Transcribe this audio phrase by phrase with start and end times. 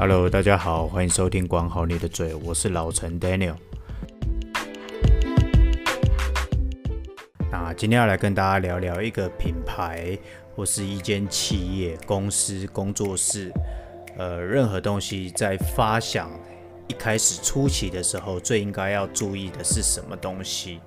[0.00, 3.56] Hello，大家好，欢迎收听管好你的嘴，我是老陈 Daniel。
[7.50, 10.16] 那今天要来跟大家聊聊一个品牌
[10.54, 13.52] 或是一间企业、公司、工作室，
[14.16, 16.30] 呃，任何东西在发想
[16.86, 20.78] 一开始初期的时候，最应该要注意的是什么东西？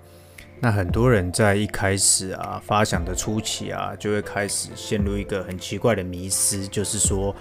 [0.62, 7.36] 那很多人在一开始啊发想的初期啊，就会开始陷入一个很奇怪的迷思，就是说，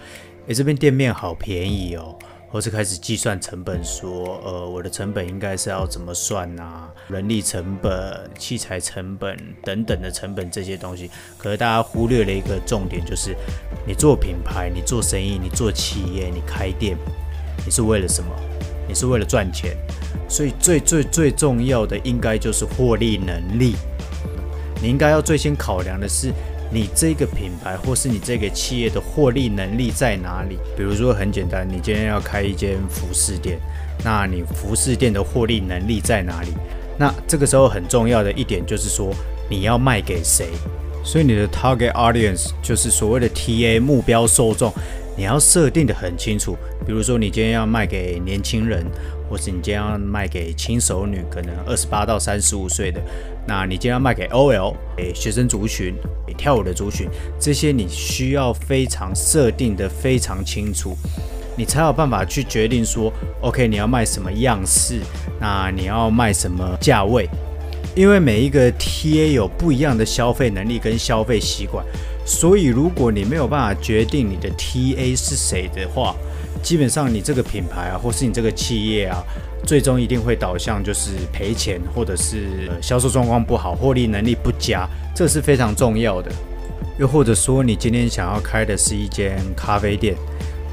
[0.46, 2.16] 诶，这边店面好便宜哦，
[2.48, 6.88] 或是开始计算成本，说，呃，我的成本应该是要怎么算啊？
[7.08, 13.36] 人力成本、器材成本等等的成本这些东西，可是大家忽略了一个重点，就是
[13.86, 16.96] 你做品牌、你做生意、你做企业、你开店，
[17.64, 18.30] 你是为了什么？
[18.88, 19.76] 你是为了赚钱。
[20.28, 23.74] 所以最最最重要的应该就是获利能力。
[24.82, 26.32] 你应该要最先考量的是
[26.72, 30.58] 你这个品牌或是你这个企业的获利能力在哪里。
[30.76, 33.58] 比如说很简单，你今天要开一间服饰店，
[34.04, 36.48] 那你服饰店的获利能力在哪里？
[36.98, 39.12] 那这个时候很重要的一点就是说
[39.48, 40.48] 你要卖给谁。
[41.02, 44.70] 所以你的 target audience 就是所谓的 TA 目标受众，
[45.16, 46.56] 你要设定得很清楚。
[46.86, 48.84] 比如说你今天要卖给年轻人。
[49.30, 53.00] 或是你今天要卖给轻熟女，可能二十八到三十五岁的，
[53.46, 55.94] 那你今天要卖给 OL，给学生族群，
[56.26, 60.96] 给跳舞的族群，这些你需要非常设定的非常清楚，
[61.56, 64.98] 你才有办法去决定说，OK，你要卖什么样式，
[65.38, 67.28] 那你要卖什么价位，
[67.94, 71.86] 因为每一个 TA 有不一样的消费能力跟消费习惯，
[72.24, 76.14] 所以如果你没有办法决定你的 TA 是谁的话，
[76.62, 79.22] 基本上，你这个品牌啊，或是你这个企业啊，
[79.66, 86.30] 最终一定会导向就是赔钱，或者是销售状况不好，获利能力不佳，这是非常重要的。
[86.98, 90.14] 又或者说，你今天想要开的是一间咖啡店，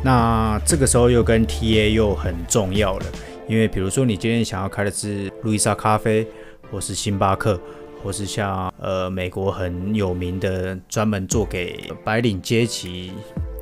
[0.03, 3.05] 那这个时候又跟 TA 又很重要了，
[3.47, 6.27] 因为比如说你今天想要开的是路易莎咖啡，
[6.69, 7.57] 或是星巴克，
[8.03, 13.11] 或是像呃美国很有名的专门做给白领阶级。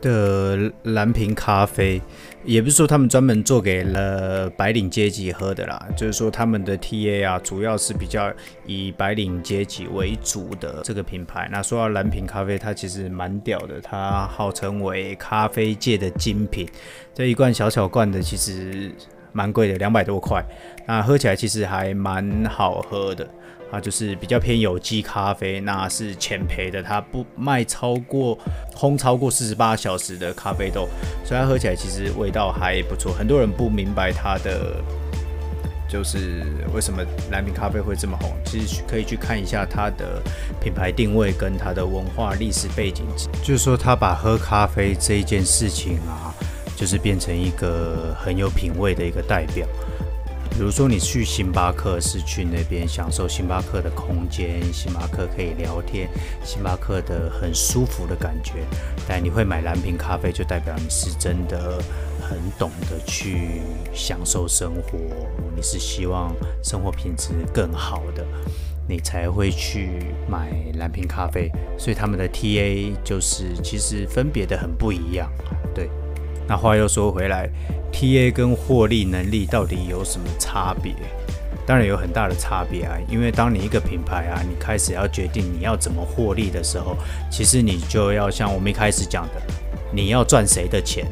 [0.01, 1.99] 的蓝瓶咖啡，
[2.43, 8.31] 也不是说他们专门做给了白领阶级喝的啦，就是说他们的 TA 啊，主要是比较
[8.67, 11.49] 以白领阶级为主的这个品牌。
[11.51, 16.69] 那说到蓝瓶咖啡，它其实蛮屌的，它号称为咖啡界的精品。
[17.11, 18.91] 这一罐小小罐的，其实
[19.31, 20.43] 蛮贵的，两百多块。
[20.85, 23.27] 那喝起来其实还蛮好喝的。
[23.75, 28.37] 啊，就是比较偏有机咖啡，那是浅焙的，它不卖超过
[28.73, 30.87] 烘超过四十八小时的咖啡豆，
[31.25, 33.11] 所以它喝起来其实味道还不错。
[33.11, 34.81] 很多人不明白它的
[35.89, 40.21] 就是为什么蓝瓶咖啡会这么红，其实可以去看一下它的
[40.61, 43.05] 品牌定位跟它的文化历史背景，
[43.43, 46.33] 就是说它把喝咖啡这一件事情啊，
[46.77, 49.67] 就是变成一个很有品味的一个代表。
[50.57, 56.07] 比如说，你去星巴克是去那边享受星巴克的空间，星巴克可以聊天，
[56.45, 58.65] 星巴克的很舒服的感觉。
[59.05, 61.77] 但你会买蓝瓶咖啡，就代表你是真的
[62.21, 63.59] 很懂得去
[63.93, 64.97] 享受生活，
[65.53, 66.33] 你是希望
[66.63, 68.25] 生活品质更好的，
[68.87, 69.89] 你才会去
[70.29, 71.51] 买蓝瓶咖啡。
[71.77, 75.29] 所以他们的 TA 就是其实分别的很不一样，
[75.73, 75.89] 对。
[76.47, 77.49] 那话又说回来
[77.95, 80.93] ，TA 跟获利能力到底有什么差别？
[81.65, 82.95] 当然有很大的差别啊！
[83.09, 86.95] 因为当你一个品牌啊，你开始要决定你要怎么获利的时候，
[87.31, 89.41] 其实你就要像我们一开始讲的，
[89.91, 91.05] 你要赚谁的钱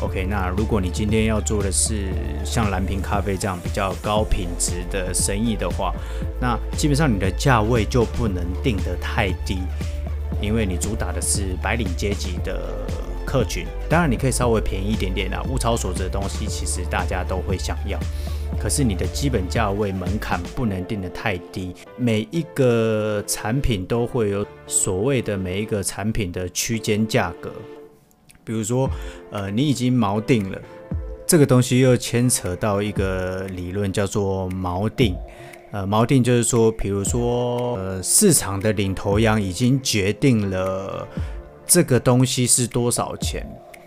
[0.00, 2.10] ？OK，那如果你今天要做的是
[2.44, 5.92] 像蓝瓶咖啡这样比较高品质的生意的话，
[6.38, 9.58] 那基本上你的价位就不能定得太低，
[10.40, 12.86] 因为你主打的是白领阶级的。
[13.26, 17.98] 客群当然你可以稍微便宜一点点啦，物超所值的东西其实大家都会想要，
[18.58, 21.74] 可是你的基本价位门槛不能定得太低。
[21.96, 27.52] 每一个产品都会有所谓的每一个产品的区间价格，
[28.44, 28.88] 比如说，
[29.32, 30.58] 呃，你已经锚定了，
[31.26, 35.16] 这个东西又牵扯到一个理论叫做锚定，
[35.72, 41.06] 呃，锚定就是说，比如说，呃，市场的领头羊已经决定了。
[41.66, 43.44] 这个东西是多少钱？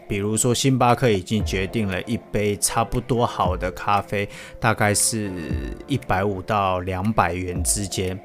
[0.09, 4.27] 比如说，星巴克已经决定了一杯差不多好的咖啡，
[4.59, 5.31] 大概是
[5.85, 8.19] 一百五到两百元之间。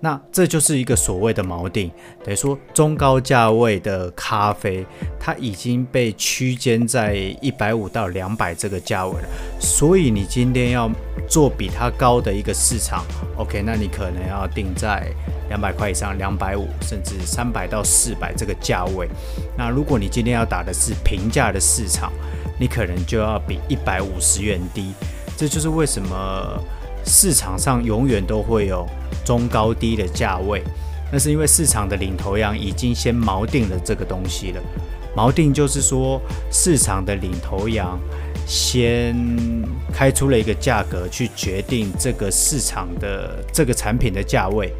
[0.00, 1.90] 那这就是一个所谓的锚定，
[2.22, 4.84] 等于说中高价位的咖啡，
[5.18, 9.28] 它已经被区间在一百五到两百这个价位了。
[9.58, 10.90] 所以你今天要
[11.26, 13.02] 做比它高的一个市场
[13.38, 15.10] ，OK，那你可能要定在。
[15.50, 19.08] 两百块以上，两百五甚至三百到四百这个价位。
[19.58, 22.12] 那如果你今天要打的是平价的市场，
[22.58, 24.92] 你可能就要比一百五十元低。
[25.36, 26.62] 这就是为什么
[27.04, 28.86] 市场上永远都会有
[29.24, 30.62] 中高低的价位，
[31.10, 34.60] 那是因为市场的领头羊已经先锚定了这个东西了。
[35.16, 36.20] 锚定就是说，
[36.52, 37.98] 市场的领头羊
[38.46, 39.16] 先
[39.92, 44.72] 开出了一个价格，去决定这个市场的这个产品的价位。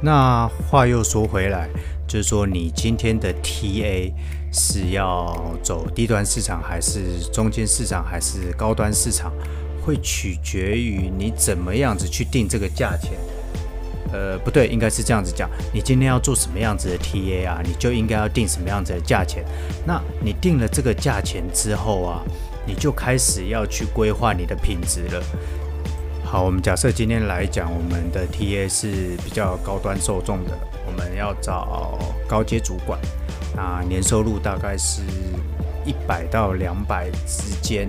[0.00, 1.68] 那话又说回来，
[2.08, 4.12] 就是说你今天的 TA
[4.52, 9.32] 是要走低端市场，还是中间市场，还是高端市场，
[9.84, 13.12] 会取决于你怎么样子去定这个价钱。
[14.10, 15.50] 呃，不对，应该是这样子讲。
[15.70, 17.60] 你今天要做什么样子的 TA 啊？
[17.62, 19.44] 你就应该要定什么样子的价钱。
[19.86, 22.24] 那你定了这个价钱之后啊，
[22.66, 25.22] 你就开始要去规划你的品质了。
[26.24, 32.98] 好，我们假设今天来讲，我们的 TA 是比较高端受众的，我们要找高阶主管，
[33.56, 35.02] 啊年收入大概是
[35.84, 37.88] 一百到两百之间。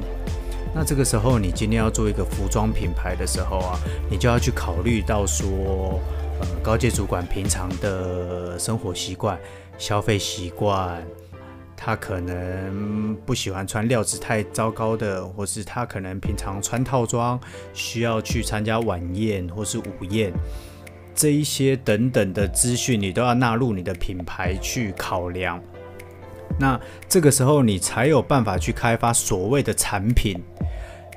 [0.74, 3.80] 那这个时候，你今天要做一个服装品牌的时候啊，
[4.10, 6.00] 你就要去考虑到说，
[6.40, 9.40] 呃，高阶主管平常的生活习惯、
[9.80, 11.04] 消费习惯，
[11.76, 17.40] 他可能不喜欢穿料子太糟糕的，或是他可能平常穿套装，
[17.74, 20.32] 需要去参加晚宴或是午宴，
[21.20, 25.62] 这一些等等的资讯，你都要纳入你的品牌去考量。
[26.58, 26.80] 那
[27.10, 30.42] 这个时候，你才有办法去开发所谓的产品，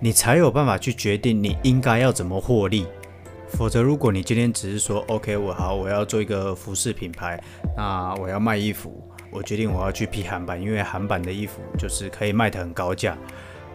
[0.01, 2.85] 你才有办法去决定你应该要怎么获利。
[3.51, 7.41] 否则，如果你今天只是说 “OK，我好，我要做一个服饰品牌，
[7.77, 9.01] 那我要卖衣服，
[9.31, 13.17] 我决定我要去批韩版，因为韩版的衣服就是可以卖得很高价。”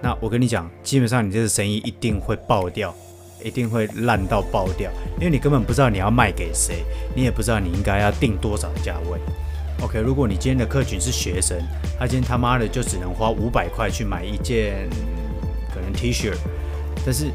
[0.04, 2.94] 那我跟你讲，基本上你这个生意一定会爆掉，
[3.44, 6.84] 一定会烂到爆掉，因为你根本不知道你要卖给谁，
[7.16, 9.20] 你也不知道你应该要定多少价位。
[9.82, 11.58] OK，如果你今天的客群是学生，
[12.00, 14.90] 他今天他妈的就只能花五百块去买一件
[15.74, 16.34] 可能 T 恤，
[17.06, 17.26] 但是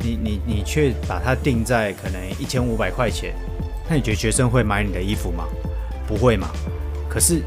[0.00, 3.32] 你你你却把它定在可能一千五百块钱，
[3.88, 5.44] 那你觉得学生会买你的衣服吗？
[6.06, 6.48] 不会嘛。
[7.08, 7.42] 可是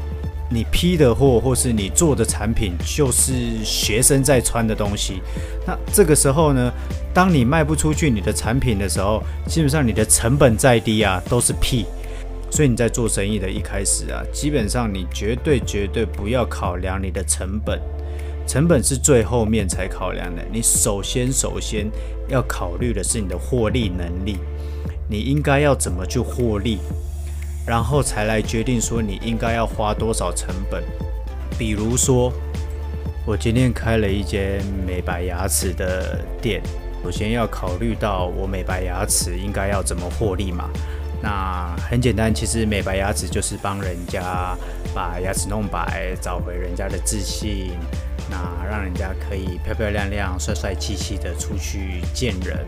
[0.52, 3.32] 你批的货或是你做的产品就是
[3.64, 5.20] 学生在穿的东西，
[5.66, 6.72] 那这个时候呢，
[7.14, 11.86] 当你卖不出去你的产品的时候，基本上你的成本再低啊，都是屁。
[12.50, 17.80] 所以你在做生意的一开始啊，基本上你绝对绝对不要考量你的成本，
[18.46, 20.42] 成本是最后面才考量的。
[20.52, 21.90] 你首先首先
[22.28, 24.36] 要考虑的是你的获利能力，
[25.08, 26.76] 你应该要怎么去获利，
[27.66, 30.82] 然后才来决定说你应该要花多少成本。
[31.58, 32.32] 比如说，
[33.24, 36.62] 我今天开了一间美白牙齿的店，
[37.04, 40.68] 首先要考虑到我美白牙齿应该要怎么获利嘛。
[41.22, 44.56] 那很简单，其实美白牙齿就是帮人家
[44.92, 47.78] 把牙齿弄白，找回人家的自信，
[48.28, 48.36] 那
[48.68, 52.66] 让人家可以漂漂亮亮、帅帅气气的出去见人。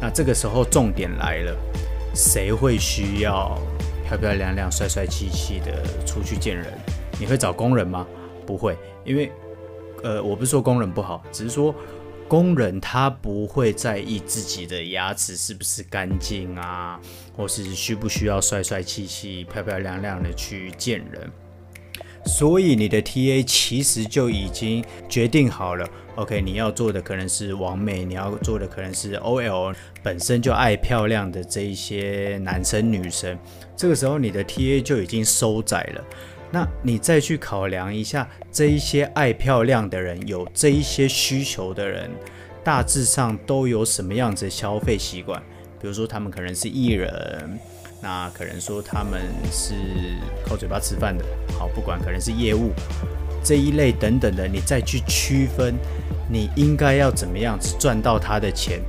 [0.00, 1.56] 那这个时候重点来了，
[2.12, 3.56] 谁会需要
[4.06, 6.66] 漂漂亮亮、帅帅气气的出去见人？
[7.18, 8.06] 你会找工人吗？
[8.46, 9.32] 不会，因为
[10.02, 11.74] 呃，我不是说工人不好，只是说。
[12.28, 17.00] 工人他不会在意自己的牙齿是不是干净啊，
[17.36, 21.30] 或是需不需要帅帅气气、漂漂亮亮的去见人。
[22.26, 25.88] 所以你的 TA 其实就已经决定好了。
[26.16, 33.38] OK，你要做的可能是网美，你要做的可能是 OL，本身就爱漂亮的这一些男生女生。
[33.76, 36.04] 这个时候你的 TA 就已经收窄了。
[36.50, 42.10] 那你再去考量一下，这一些爱漂亮的人，有这一些需求的人，
[42.64, 45.42] 大致上都有什么样子的消费习惯？
[45.78, 47.58] 比如说，他们可能是艺人，
[48.00, 49.74] 那可能说他们是
[50.46, 51.24] 靠嘴巴吃饭的，
[51.58, 52.70] 好，不管可能是业务
[53.42, 55.74] 这一类等等的，你再去区分，
[56.30, 58.80] 你应该要怎么样赚到他的钱，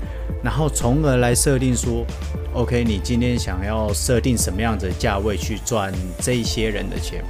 [0.43, 2.05] 然后从而来设定说
[2.53, 7.23] ，OK，你今天想要设定什么样子的价位去赚这些人的钱。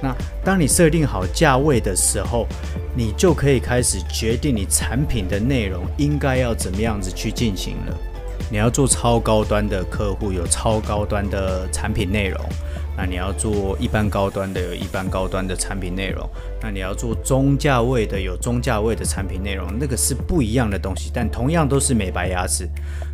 [0.00, 2.46] 那当你设定好价位的时候，
[2.96, 7.98] 你就可以开始决定你产品的内容应该要怎么样子去进行了。
[8.50, 12.40] 你要做超高端的客户，有超高端的产品内容；
[12.96, 16.26] 那你要做一般高端的，有一般高端的产品内容；
[16.62, 19.66] 那你要做中价位的，有中价位的产品内容。
[19.78, 22.68] 那个是不一样的东西，但同样都是美白牙齿。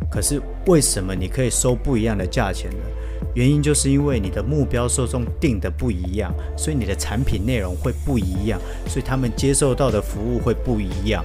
[0.09, 2.77] 可是为什么你可以收不一样的价钱呢？
[3.33, 11.21] 原因就是因为你的目标受众定的不一样，所以你的产品内容会不一样，所以他们接受到的服务会不一样。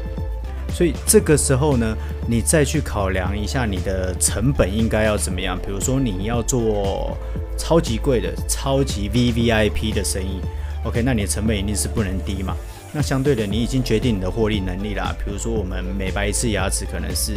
[0.72, 1.96] 所以这个时候呢，
[2.28, 5.58] 你再去考量一下你的成本应该要怎么样。
[5.58, 7.16] 比如说你要做
[7.58, 10.40] 超级贵的、超级 VVIP 的生意
[10.84, 12.56] ，OK，那你的成本一定是不能低嘛。
[12.92, 15.14] 那相对的，你已经决定你的获利能力啦。
[15.24, 17.34] 比如说，我们美白一次牙齿可能是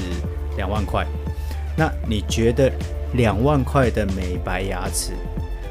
[0.57, 1.05] 两万块，
[1.77, 2.71] 那你觉得
[3.13, 5.11] 两万块的美白牙齿，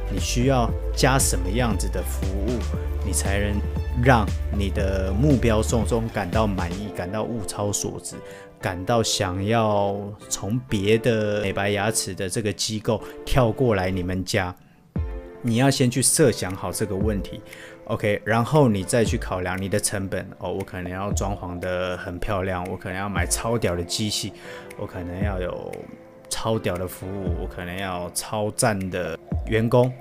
[0.09, 2.61] 你需要加什么样子的服务，
[3.05, 3.61] 你才能
[4.01, 4.25] 让
[4.57, 8.17] 你的目标受众感到满意，感到物超所值，
[8.61, 9.97] 感到想要
[10.29, 14.55] 从别的美白牙齿的这个机构跳过来你们家？
[15.43, 17.41] 你要先去设想好这个问题
[17.87, 20.53] ，OK，然后你再去考量你的成本哦。
[20.53, 24.33] 我可能要装潢得很漂亮，我可能要买超屌的机器，
[24.79, 25.73] 我可能要有
[26.31, 29.19] 超屌的服务，我可能要超赞的
[29.49, 29.93] 员工，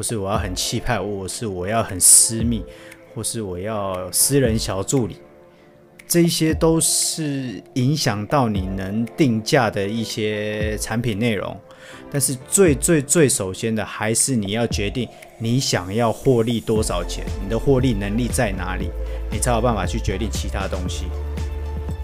[0.00, 2.64] 或是我要很气派，或是我要很私密，
[3.14, 5.18] 或是我要私人小助理，
[6.08, 11.54] 这些都是影响到你能定价的一些产品内容。
[12.10, 15.06] 但是最最最首先的还是你要决定
[15.38, 18.88] 你想要获利多少钱，你的获利能力在哪里，
[19.30, 21.04] 你才有办法去决定其他东西。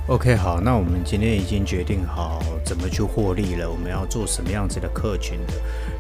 [0.08, 5.54] OK，好，那我们今天已经决定好怎么去获利了，我们要做什么样子的客群的，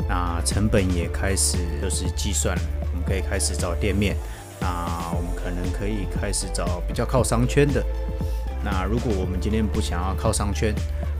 [0.08, 4.16] 那成本也开始就是计算了，我们可以开始找店面，
[4.60, 7.84] 那我们可能可以开始找比较靠商圈的。
[8.62, 10.72] 那如果我们今天不想要靠商圈，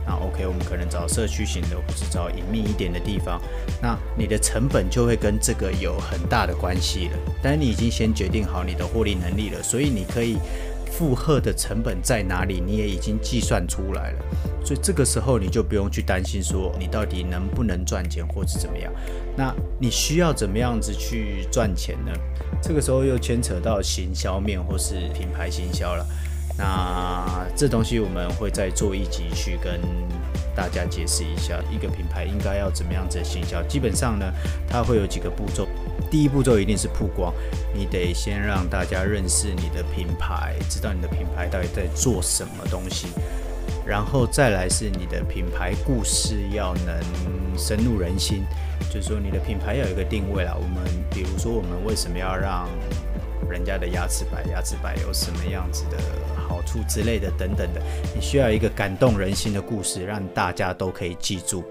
[0.05, 3.37] 那 OK，我们可能找社区型的，或是找隐秘一点的地方。
[3.81, 7.17] 那你的成本就会跟这个有很大的关系了。
[7.43, 10.37] 但你已经先决定好你的获利能力了，所以你可以
[10.97, 14.19] 负荷的成本在哪里，你也已经计算出来了。
[14.65, 18.91] 所以这个时候你就不用去担心说你到底能不能赚钱，或是怎么样。
[19.35, 22.11] 那你需要怎么样子去赚钱呢？
[22.63, 26.03] 这个时候又牵扯到行销面或是品牌行销了。
[26.57, 29.79] 那这东西我们会再做一集去跟
[30.55, 33.61] 大家解释一下，一个品牌应该要怎么样子行销。
[33.67, 34.25] 基本上呢，
[34.67, 35.67] 它会有几个步骤。
[36.09, 37.33] 第一步骤一定是曝光，
[37.73, 43.07] 你得先让大家认识你的品牌，知道你的品牌到底在做什么东西。
[43.85, 48.43] 然后再来是你的品牌故事要能深入人心，
[48.93, 50.53] 就是说你的品牌要有一个定位啦。
[50.55, 52.67] 我们比如说，我们为什么要让
[53.49, 54.43] 人家的牙齿白？
[54.51, 55.97] 牙齿白有什么样子的
[56.35, 57.81] 好处之类的等等的，
[58.13, 61.63] 你需要一个感动人心的故事，让大家都可以记住。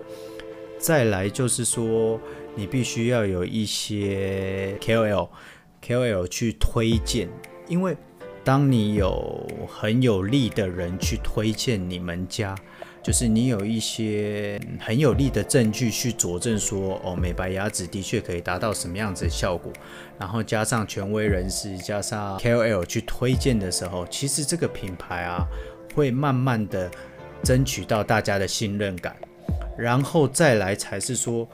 [0.78, 2.18] 再来就是说，
[2.56, 7.28] 你必须要有一些 KOL，KOL 去推荐，
[7.68, 7.96] 因为
[8.42, 12.56] 当你有很有力的人去推荐你们家。
[13.02, 19.72] 就是你有一些很有力的证据去佐证说，哦，美白牙齿的确可以达到什么样子的效果，
[20.18, 25.46] 然后加上权威人士，加上 KOL 去推荐的时候，其实这个品牌啊，
[25.94, 26.90] 会慢慢的
[27.44, 29.14] 争取到大家的信任感，
[29.78, 31.48] 然后再来才是说，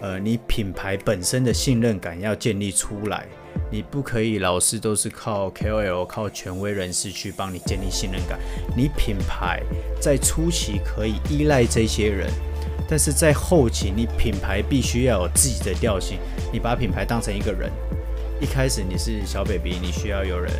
[0.00, 3.26] 呃，你品牌本身的信任感要建立出来。
[3.70, 8.38] 你不可以老是都是靠 KOL、靠权威人士去帮你建立信任感。
[8.74, 9.60] 你品牌
[10.00, 12.30] 在初期可以依赖这些人，
[12.88, 16.18] 但是在后期，你品牌必须要有自己的调性。
[16.50, 17.70] 你把品牌当成一个人，
[18.40, 20.50] 一开始你是小 baby，你需要有人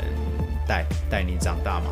[0.67, 1.87] 带带你长大嘛。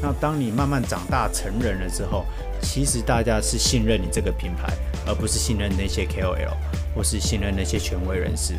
[0.00, 2.24] 那当你慢慢长大成人了之后，
[2.62, 4.72] 其实大家是信任你这个品牌，
[5.06, 6.54] 而不是信任那些 KOL
[6.94, 8.54] 或是信任那些权威人士。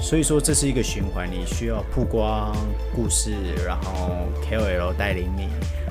[0.00, 2.56] 所以说这是一个循环，你需要曝光
[2.94, 3.32] 故事，
[3.66, 5.48] 然后 KOL 带领你，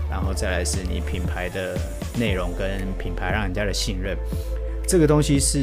[0.10, 1.78] 然后再来是你品牌的
[2.18, 4.18] 内容跟品牌让人家的信任，
[4.88, 5.60] 这个东西是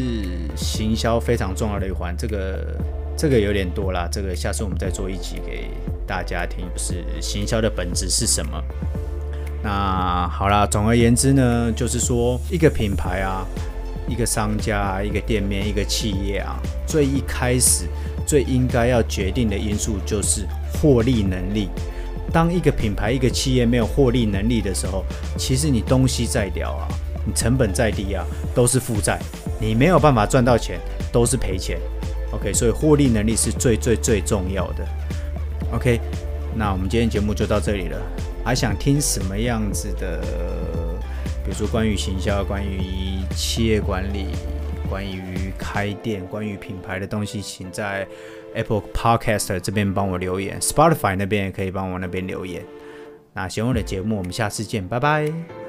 [0.55, 2.15] 行销非常重要的一环。
[2.19, 2.77] 这个
[3.17, 5.71] 这个有点多啦，这个下次我们再做一集给
[6.07, 8.63] 大家听，就是行销的本质是什么。
[9.65, 13.45] 那好啦，总而言之呢，就是说一个品牌啊，
[14.07, 17.89] 一个商家，一个店面，一个企业啊，最一开始。
[18.27, 21.69] 最应该要决定的因素就是获利能力。
[22.33, 25.05] 当一个品牌、一个企业没有获利能力的时候，
[25.37, 26.89] 其实你东西再屌啊，
[27.27, 29.21] 你成本再低啊，都是负债，
[29.61, 30.81] 你没有办法赚到钱，
[31.13, 31.79] 都是赔钱。
[32.33, 34.87] OK，所以获利能力是最最最重要的。
[35.75, 36.01] OK，
[36.57, 37.99] 那我们今天节目就到这里了。
[38.45, 40.21] 还想听什么样子的？
[41.45, 44.27] 比如说关于行销、关于企业管理。
[44.87, 48.07] 关于开店、关于品牌的东西，请在
[48.55, 52.63] Apple Podcast 这边帮我留言，Spotify 那边也可以帮我那边留言。
[53.33, 55.64] 那喜欢我的节目，我们下次见，拜拜。